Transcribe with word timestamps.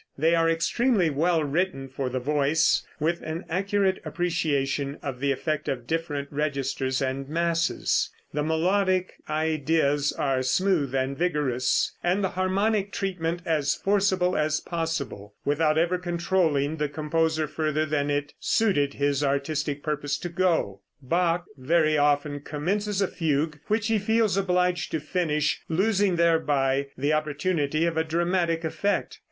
They 0.17 0.33
are 0.33 0.49
extremely 0.49 1.11
well 1.11 1.43
written 1.43 1.87
for 1.87 2.09
the 2.09 2.19
voice, 2.19 2.81
with 2.99 3.21
an 3.21 3.45
accurate 3.47 4.01
appreciation 4.03 4.97
of 5.03 5.19
the 5.19 5.31
effect 5.31 5.67
of 5.69 5.85
different 5.85 6.27
registers 6.31 7.03
and 7.03 7.29
masses, 7.29 8.09
the 8.33 8.41
melodic 8.41 9.13
ideas 9.29 10.11
are 10.11 10.41
smooth 10.41 10.95
and 10.95 11.15
vigorous, 11.15 11.93
and 12.03 12.23
the 12.23 12.29
harmonic 12.29 12.91
treatment 12.91 13.43
as 13.45 13.75
forcible 13.75 14.35
as 14.35 14.59
possible, 14.59 15.35
without 15.45 15.77
ever 15.77 15.99
controlling 15.99 16.77
the 16.77 16.89
composer 16.89 17.47
further 17.47 17.85
than 17.85 18.09
it 18.09 18.33
suited 18.39 18.95
his 18.95 19.23
artistic 19.23 19.83
purpose 19.83 20.17
to 20.17 20.29
go. 20.29 20.81
Bach 20.99 21.45
very 21.57 21.95
often 21.95 22.39
commences 22.39 23.03
a 23.03 23.07
fugue 23.07 23.59
which 23.67 23.85
he 23.85 23.99
feels 23.99 24.35
obliged 24.35 24.89
to 24.93 24.99
finish, 24.99 25.61
losing 25.69 26.15
thereby 26.15 26.87
the 26.97 27.13
opportunity 27.13 27.85
of 27.85 27.97
a 27.97 28.03
dramatic 28.03 28.63
effect. 28.63 29.19